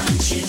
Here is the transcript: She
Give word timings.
She 0.00 0.39